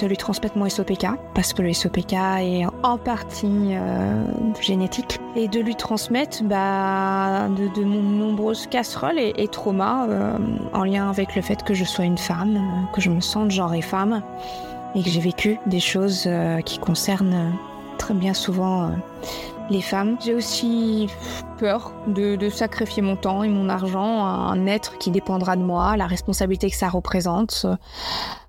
de 0.00 0.06
lui 0.06 0.16
transmettre 0.16 0.58
mon 0.58 0.68
SOPK, 0.68 1.06
parce 1.34 1.52
que 1.52 1.62
le 1.62 1.72
SOPK 1.72 2.12
est 2.12 2.66
en 2.82 2.98
partie 2.98 3.74
euh, 3.74 4.24
génétique, 4.60 5.18
et 5.34 5.48
de 5.48 5.60
lui 5.60 5.76
transmettre 5.76 6.42
bah, 6.42 7.48
de, 7.48 7.84
nombreuses 7.84 8.66
casseroles 8.66 9.18
et, 9.18 9.48
traumas 9.48 10.06
en 10.72 10.84
lien 10.84 11.08
avec 11.08 11.36
le 11.36 11.42
fait 11.42 11.62
que 11.62 11.74
je 11.74 11.84
sois 11.84 12.04
une 12.04 12.18
femme, 12.18 12.58
que 12.92 13.00
je 13.00 13.10
me 13.10 13.20
sente 13.20 13.50
genre 13.50 13.74
et 13.74 13.82
femme, 13.82 14.22
et 14.94 15.02
que 15.02 15.08
j'ai 15.08 15.20
vécu 15.20 15.58
des 15.66 15.80
choses 15.80 16.28
qui 16.64 16.78
concernent 16.78 17.52
très 17.98 18.14
bien 18.14 18.34
souvent 18.34 18.90
les 19.70 19.80
femmes. 19.80 20.16
J'ai 20.24 20.34
aussi 20.34 21.08
peur 21.58 21.92
de, 22.06 22.36
de, 22.36 22.48
sacrifier 22.48 23.02
mon 23.02 23.16
temps 23.16 23.42
et 23.42 23.48
mon 23.48 23.68
argent 23.68 24.24
à 24.24 24.52
un 24.52 24.66
être 24.66 24.98
qui 24.98 25.10
dépendra 25.10 25.56
de 25.56 25.62
moi, 25.62 25.96
la 25.96 26.06
responsabilité 26.06 26.70
que 26.70 26.76
ça 26.76 26.88
représente. 26.88 27.66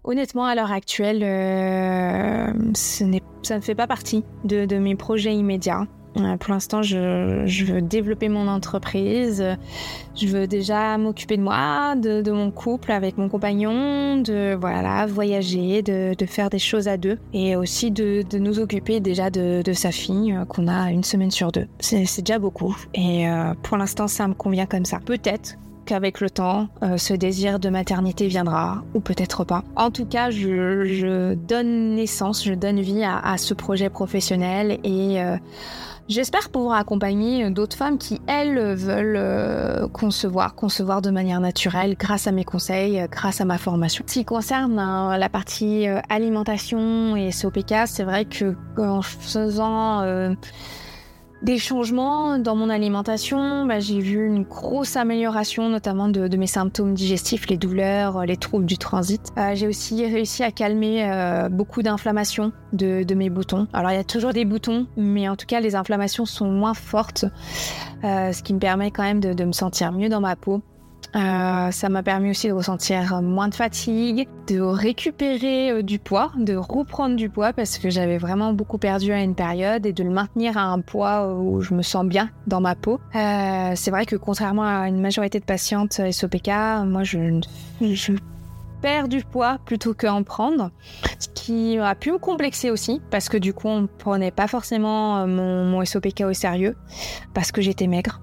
Honnêtement, 0.03 0.45
à 0.45 0.55
l'heure 0.55 0.71
actuelle, 0.71 1.24
euh, 1.24 2.53
ce 2.74 3.03
ça 3.43 3.55
ne 3.55 3.62
fait 3.62 3.75
pas 3.75 3.88
partie 3.88 4.24
de, 4.43 4.65
de 4.65 4.77
mes 4.77 4.95
projets 4.95 5.33
immédiats. 5.33 5.88
Euh, 6.19 6.38
pour 6.38 6.53
l'instant, 6.53 6.81
je, 6.81 7.65
veux 7.65 7.81
développer 7.81 8.29
mon 8.29 8.47
entreprise. 8.47 9.43
Je 10.15 10.27
veux 10.27 10.47
déjà 10.47 10.97
m'occuper 10.97 11.38
de 11.38 11.41
moi, 11.41 11.95
de, 11.95 12.31
mon 12.31 12.51
couple 12.51 12.91
avec 12.91 13.17
mon 13.17 13.29
compagnon, 13.29 14.17
de 14.17 14.55
voilà 14.59 15.05
voyager, 15.05 15.81
de, 15.81 16.15
faire 16.25 16.50
des 16.50 16.59
choses 16.59 16.88
à 16.88 16.97
deux, 16.97 17.17
et 17.33 17.55
aussi 17.55 17.91
de, 17.91 18.24
nous 18.38 18.59
occuper 18.59 19.00
déjà 19.00 19.29
de, 19.29 19.63
sa 19.74 19.91
fille 19.91 20.33
euh, 20.33 20.45
qu'on 20.45 20.67
a 20.67 20.91
une 20.91 21.03
semaine 21.03 21.31
sur 21.31 21.51
deux. 21.51 21.67
C'est 21.79 22.21
déjà 22.21 22.39
beaucoup. 22.39 22.75
Et 22.93 23.29
euh, 23.29 23.53
pour 23.63 23.77
l'instant, 23.77 24.07
ça 24.07 24.27
me 24.27 24.33
convient 24.33 24.65
comme 24.65 24.86
ça. 24.86 25.00
Peut-être 25.05 25.57
qu'avec 25.88 26.22
le 26.22 26.29
temps, 26.29 26.67
ce 26.98 27.13
désir 27.13 27.60
de 27.60 27.70
maternité 27.70 28.27
viendra, 28.27 28.84
ou 28.94 29.00
peut-être 29.00 29.44
pas. 29.44 29.63
En 29.75 29.89
tout 29.89 30.06
cas, 30.06 30.29
je, 30.29 31.34
donne 31.34 31.96
naissance, 31.96 32.44
je 32.44 32.53
donne 32.53 32.79
vie 32.79 33.03
à, 33.03 33.38
ce 33.38 33.53
projet 33.53 33.89
professionnel 33.89 34.79
et 34.84 35.20
J'espère 36.10 36.50
pouvoir 36.50 36.77
accompagner 36.77 37.50
d'autres 37.50 37.75
femmes 37.75 37.98
qui, 37.98 38.22
elles, 38.27 38.75
veulent 38.75 39.17
euh, 39.17 39.89
concevoir, 39.89 40.56
concevoir 40.56 41.01
de 41.01 41.10
manière 41.12 41.41
naturelle 41.41 41.98
grâce 42.00 42.27
à 42.27 42.32
mes 42.32 42.46
conseils, 42.46 43.01
euh, 43.01 43.08
grâce 43.12 43.41
à 43.41 43.46
ma 43.46 43.58
formation. 43.58 44.06
Ce 44.08 44.13
qui 44.13 44.24
concerne 44.24 44.79
hein, 44.79 45.17
la 45.17 45.27
partie 45.27 45.86
euh, 45.86 46.00
alimentation 46.08 47.17
et 47.17 47.32
SOPK, 47.32 47.88
c'est 47.88 48.06
vrai 48.06 48.24
que 48.24 48.56
en 48.77 49.01
faisant 49.01 50.01
des 51.41 51.58
changements 51.58 52.39
dans 52.39 52.56
mon 52.56 52.70
alimentation. 52.70 53.65
Bah, 53.65 53.79
j'ai 53.79 54.00
vu 54.00 54.25
une 54.25 54.44
grosse 54.44 54.96
amélioration, 54.96 55.70
notamment 55.70 56.10
de, 56.10 56.38
mes 56.38 56.48
symptômes 56.48 56.94
digestifs, 56.94 57.48
les 57.48 57.58
douleurs, 57.58 58.25
les 58.25 58.38
troubles 58.38 58.65
du 58.65 58.77
transit. 58.77 59.22
Euh, 59.38 59.56
j'ai 59.56 59.67
aussi 59.67 60.06
réussi 60.06 60.44
à 60.44 60.51
calmer 60.51 61.03
euh, 61.03 61.50
beaucoup 61.50 61.82
d'inflammations 61.82 62.51
de, 62.74 63.13
mes 63.13 63.29
boutons. 63.29 63.67
Alors 63.74 63.91
il 63.91 63.96
y 63.96 64.00
a 64.00 64.03
toujours 64.03 64.34
des 64.34 64.46
boutons, 64.46 64.88
mais 64.98 65.27
en 65.27 65.36
tout 65.36 65.48
cas 65.48 65.60
les 65.60 65.75
inflammations 65.75 66.25
sont 66.25 66.51
moins 66.51 66.75
fortes, 66.75 67.25
euh, 68.03 68.32
ce 68.32 68.44
qui 68.44 68.53
me 68.53 68.60
permet 68.60 68.91
quand 68.91 69.03
même 69.03 69.20
de 69.20 69.44
me 69.44 69.51
sentir 69.51 69.91
mieux 69.91 70.10
dans 70.10 70.22
ma 70.22 70.36
peau. 70.36 70.62
Euh, 71.16 71.72
ça 71.72 71.89
m'a 71.89 72.04
permis 72.04 72.32
aussi 72.32 72.48
de 72.48 72.54
ressentir 72.54 73.22
moins 73.22 73.48
de 73.48 73.56
fatigue, 73.56 74.27
de 74.48 74.60
récupérer 74.60 75.72
euh, 75.72 75.82
du 75.82 76.00
poids, 76.00 76.32
de 76.38 76.56
reprendre 76.56 77.16
du 77.16 77.30
poids 77.30 77.54
parce 77.54 77.77
que 77.77 77.89
j'avais 77.89 78.18
vraiment 78.18 78.54
beaucoup 78.54 78.77
perdu 78.77 79.12
à 79.13 79.22
une 79.22 79.34
période 79.34 79.86
et 79.86 79.94
de 79.94 80.04
le 80.04 80.10
maintenir 80.10 80.58
à 80.58 80.63
un 80.63 80.82
poids 80.82 81.34
où 81.34 81.62
je 81.62 81.74
me 81.74 81.82
sens 81.82 82.06
bien 82.06 82.30
dans 82.46 82.62
ma 82.62 82.75
peau. 82.75 83.00
Euh, 83.16 83.72
c'est 83.75 83.89
vrai 83.89 84.06
que 84.06 84.16
contrairement 84.16 84.63
à 84.63 84.89
une 84.89 85.00
majorité 85.00 85.39
de 85.39 85.46
patientes 85.46 86.01
SOPK, 86.12 86.50
moi 86.86 87.04
je, 87.04 87.42
je 87.82 88.13
perds 88.82 89.08
du 89.08 89.24
poids 89.24 89.58
plutôt 89.66 89.94
qu'en 89.94 90.24
prendre, 90.24 90.72
ce 91.20 91.30
qui 91.30 91.80
a 91.80 91.96
pu 91.96 92.12
me 92.12 92.20
complexer 92.20 92.70
aussi 92.70 93.01
parce 93.10 93.30
que 93.30 93.38
du 93.38 93.54
coup 93.54 93.70
on 93.70 93.82
ne 93.82 93.88
prenait 93.88 94.32
pas 94.32 94.48
forcément 94.48 95.25
mon, 95.25 95.63
mon 95.63 95.84
SOPK 95.86 96.25
au 96.27 96.34
sérieux 96.34 96.75
parce 97.34 97.51
que 97.51 97.62
j'étais 97.62 97.88
maigre 97.88 98.22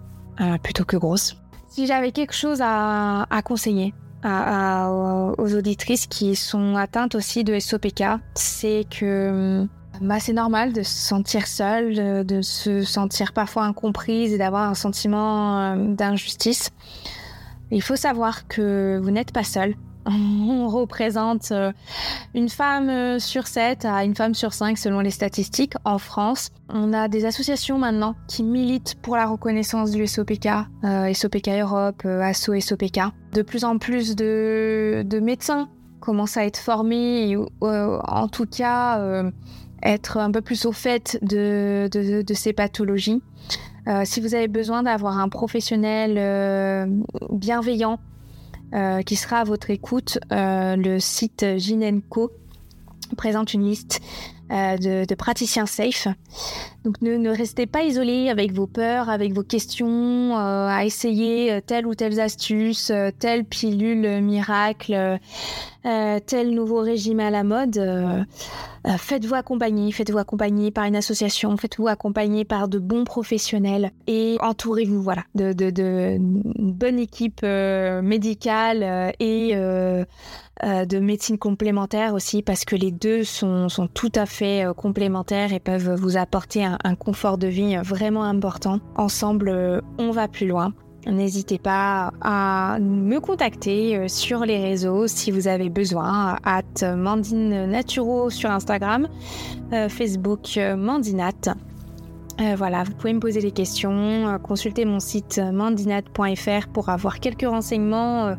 plutôt 0.63 0.85
que 0.85 0.97
grosse. 0.97 1.37
Si 1.75 1.89
j'avais 1.89 2.13
quelque 2.13 2.35
chose 2.35 2.61
à, 2.63 3.27
conseiller 3.45 3.95
aux 4.25 5.55
auditrices 5.57 6.07
qui 6.07 6.37
sont 6.37 6.77
atteintes 6.77 7.17
aussi 7.17 7.43
de 7.43 7.59
SOPK, 7.59 8.05
c'est 8.37 8.87
que 8.89 9.67
bah, 10.01 10.21
c'est 10.21 10.35
normal 10.35 10.73
de 10.73 10.85
se 10.85 10.95
sentir 10.95 11.49
seule, 11.49 12.25
de, 12.25 12.43
se 12.43 12.83
sentir 12.85 13.33
parfois 13.33 13.65
incomprise 13.65 14.33
et 14.33 14.39
d'avoir 14.39 14.71
un 14.71 14.75
sentiment 14.75 15.59
euh, 15.59 15.95
d'injustice. 15.95 16.71
Il 17.73 17.83
faut 17.83 17.97
savoir 17.97 18.47
que 18.47 19.01
vous 19.03 19.11
n'êtes 19.11 19.33
pas 19.33 19.43
seule 19.43 19.75
on 20.07 20.69
représente 20.69 21.51
euh, 21.53 21.73
une 22.35 22.49
femme 22.49 22.89
euh, 22.89 23.19
sur 23.19 23.47
7 23.47 23.85
à 23.85 24.05
une 24.05 24.15
femme 24.15 24.35
sur 24.35 24.53
5 24.53 24.77
selon 24.79 25.01
les 25.01 25.11
statistiques 25.11 25.75
en 25.85 25.99
France. 25.99 26.51
On 26.69 26.93
a 26.93 27.09
des 27.09 27.25
associations 27.25 27.79
maintenant 27.79 28.15
qui 28.29 28.43
militent 28.43 28.97
pour 29.03 29.17
la 29.17 29.27
reconnaissance 29.27 29.91
du 29.91 30.07
SOPK, 30.07 30.49
euh, 30.85 31.13
SOPK 31.13 31.49
Europe, 31.49 32.05
ASSO 32.05 32.59
SOPK. 32.61 33.01
De 33.33 33.43
plus 33.43 33.65
en 33.65 33.79
plus 33.79 34.15
de, 34.15 35.05
médecins 35.23 35.69
commencent 36.01 36.37
à 36.37 36.45
être 36.45 36.59
formés 36.59 37.37
en 37.63 38.29
tout 38.29 38.45
cas 38.45 39.01
être 39.83 40.19
un 40.19 40.31
peu 40.31 40.43
plus 40.43 40.67
au 40.67 40.73
fait 40.73 41.19
de 41.23 41.89
ces 42.35 42.53
pathologies. 42.53 43.23
si 44.05 44.21
vous 44.21 44.35
avez 44.35 44.49
besoin 44.49 44.83
d'avoir 44.83 45.19
un 45.19 45.31
professionnel 45.31 46.91
bienveillant, 47.31 47.99
euh, 48.75 49.03
qui 49.03 49.17
sera 49.17 49.39
à 49.39 49.45
votre 49.45 49.71
écoute. 49.71 50.19
Euh, 50.33 50.75
le 50.75 50.99
site 50.99 51.45
Ginenco 51.59 52.33
présente 53.17 53.55
une 53.55 53.69
liste 53.69 54.01
euh, 54.51 54.77
de, 55.07 55.15
praticiens 55.15 55.67
safe. 55.67 56.09
Donc 56.85 57.01
ne, 57.01 57.31
restez 57.31 57.67
pas 57.67 57.85
isolés 57.85 58.29
avec 58.31 58.53
vos 58.53 58.67
peurs, 58.67 59.09
avec 59.11 59.33
vos 59.33 59.45
questions, 59.45 60.37
à 60.37 60.85
essayer 60.85 61.61
telle 61.63 61.87
ou 61.87 61.95
telle 61.95 62.19
astuce, 62.19 62.91
telle 63.21 63.45
pilule 63.45 64.21
miracle, 64.21 65.21
tel 65.85 66.51
nouveau 66.51 66.81
régime 66.81 67.21
à 67.21 67.31
la 67.31 67.45
mode. 67.45 68.25
Euh, 68.87 68.99
faites-vous 68.99 69.35
accompagner, 69.35 69.91
faites-vous 69.93 70.19
accompagner 70.19 70.71
par 70.71 70.85
une 70.85 70.97
association, 70.97 71.57
faites-vous 71.57 71.89
accompagner 71.89 72.45
par 72.45 72.69
de 72.69 72.79
bons 72.79 73.05
professionnels 73.05 73.93
et 74.07 74.37
entourez-vous 74.43 75.01
voilà 75.01 75.25
de, 75.35 75.55
de, 75.55 75.71
de 75.71 76.19
bonne 76.21 76.99
équipe 76.99 77.41
euh, 77.45 78.03
médicale 78.03 78.83
euh, 78.83 79.11
et 79.21 79.55
de 80.65 80.99
médecine 80.99 81.37
complémentaire 81.37 82.15
aussi 82.15 82.43
parce 82.43 82.65
que 82.65 82.77
les 82.77 82.91
deux 82.91 83.25
sont, 83.25 83.69
sont 83.69 83.87
tout 83.87 84.13
à 84.15 84.25
fait 84.25 84.65
complémentaires 84.77 85.53
et 85.53 85.61
peuvent 85.61 85.95
vous 85.95 86.17
apporter 86.17 86.65
un 86.65 86.95
confort 86.95 87.39
de 87.39 87.49
vie 87.49 87.77
vraiment 87.83 88.25
important. 88.25 88.81
Ensemble, 88.97 89.83
on 89.99 90.11
va 90.11 90.29
plus 90.29 90.47
loin. 90.47 90.73
N'hésitez 91.07 91.59
pas 91.59 92.13
à 92.23 92.79
me 92.81 93.19
contacter 93.19 93.97
euh, 93.97 94.09
sur 94.09 94.45
les 94.45 94.63
réseaux 94.63 95.07
si 95.07 95.31
vous 95.31 95.49
avez 95.49 95.69
besoin, 95.69 96.39
at 96.45 96.97
Mandine 96.97 97.67
Naturo 97.67 98.31
sur 98.31 98.51
Instagram, 98.51 99.09
euh, 99.73 99.89
Facebook 99.89 100.57
euh, 100.57 100.77
Mandinat. 100.77 101.55
voilà, 102.57 102.85
vous 102.85 102.93
pouvez 102.93 103.13
me 103.13 103.21
poser 103.21 103.41
des 103.41 103.53
questions, 103.53 104.39
consulter 104.43 104.85
mon 104.85 104.99
site 104.99 105.39
mandinat.fr 105.39 106.69
pour 106.73 106.89
avoir 106.89 107.21
quelques 107.21 107.47
renseignements 107.47 108.35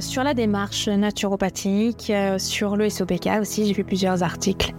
sur 0.00 0.24
la 0.24 0.34
démarche 0.34 0.88
naturopathique, 0.88 2.12
sur 2.38 2.76
le 2.76 2.90
SOPK 2.90 3.28
aussi, 3.40 3.64
j'ai 3.66 3.74
fait 3.74 3.84
plusieurs 3.84 4.24
articles. 4.24 4.74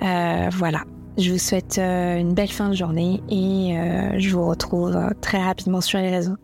voilà. 0.00 0.84
Je 1.20 1.32
vous 1.32 1.38
souhaite 1.38 1.76
euh, 1.76 2.16
une 2.16 2.32
belle 2.32 2.50
fin 2.50 2.70
de 2.70 2.74
journée 2.74 3.22
et 3.28 3.78
euh, 3.78 4.18
je 4.18 4.30
vous 4.30 4.46
retrouve 4.46 4.96
euh, 4.96 5.10
très 5.20 5.42
rapidement 5.42 5.82
sur 5.82 5.98
les 5.98 6.08
réseaux. 6.08 6.36